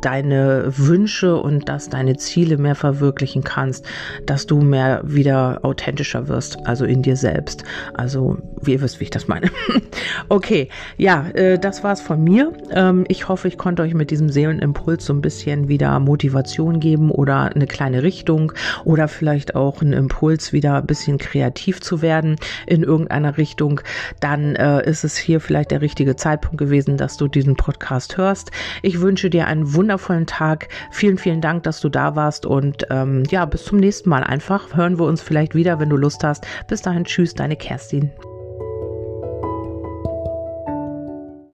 deine 0.00 0.64
Wünsche 0.76 1.36
und 1.36 1.68
dass 1.68 1.88
deine 1.88 2.16
Ziele 2.16 2.58
mehr 2.58 2.74
verwirklichen 2.74 3.44
kannst, 3.44 3.86
dass 4.26 4.46
du 4.46 4.60
mehr 4.60 5.00
wieder 5.04 5.60
authentischer 5.62 6.28
wirst, 6.28 6.58
also 6.66 6.84
in 6.84 7.02
dir 7.02 7.16
selbst. 7.16 7.64
Also 7.94 8.38
ihr 8.68 8.80
wisst, 8.80 9.00
wie 9.00 9.04
ich 9.04 9.10
das 9.10 9.28
meine. 9.28 9.50
okay, 10.28 10.68
ja, 10.96 11.28
äh, 11.34 11.58
das 11.58 11.82
war's 11.82 12.00
von 12.00 12.22
mir. 12.22 12.52
Ähm, 12.70 13.04
ich 13.08 13.28
hoffe, 13.28 13.48
ich 13.48 13.58
konnte 13.58 13.82
euch 13.82 13.94
mit 13.94 14.10
diesem 14.10 14.28
Seelenimpuls 14.28 15.04
so 15.04 15.12
ein 15.12 15.20
bisschen 15.20 15.68
wieder 15.68 15.98
Motivation 16.00 16.80
geben 16.80 17.10
oder 17.10 17.54
eine 17.54 17.66
kleine 17.66 18.02
Richtung 18.02 18.52
oder 18.84 19.08
vielleicht 19.08 19.54
auch 19.54 19.82
einen 19.82 19.92
Impuls, 19.92 20.52
wieder 20.52 20.76
ein 20.76 20.86
bisschen 20.86 21.18
kreativ 21.18 21.80
zu 21.80 22.02
werden 22.02 22.36
in 22.66 22.82
irgendeiner 22.82 23.36
Richtung. 23.36 23.80
Dann 24.20 24.56
äh, 24.56 24.88
ist 24.88 25.04
es 25.04 25.16
hier 25.16 25.40
vielleicht 25.40 25.70
der 25.70 25.80
richtige 25.80 26.16
Zeitpunkt 26.16 26.58
gewesen, 26.58 26.96
dass 26.96 27.16
du 27.16 27.28
diesen 27.28 27.56
Podcast 27.56 28.16
hörst. 28.16 28.50
Ich 28.82 29.00
wünsche 29.00 29.30
dir 29.30 29.46
einen 29.46 29.74
wundervollen 29.74 30.26
Tag. 30.26 30.68
Vielen, 30.90 31.18
vielen 31.18 31.40
Dank, 31.40 31.64
dass 31.64 31.80
du 31.80 31.88
da 31.88 32.16
warst 32.16 32.46
und 32.46 32.86
ähm, 32.90 33.24
ja, 33.30 33.44
bis 33.44 33.64
zum 33.64 33.78
nächsten 33.78 34.08
Mal 34.08 34.24
einfach. 34.24 34.76
Hören 34.76 34.98
wir 34.98 35.06
uns 35.06 35.22
vielleicht 35.22 35.54
wieder, 35.54 35.78
wenn 35.78 35.90
du 35.90 35.96
Lust 35.96 36.24
hast. 36.24 36.46
Bis 36.68 36.82
dahin, 36.82 37.04
tschüss, 37.04 37.34
deine 37.34 37.56
Kerstin. 37.56 38.10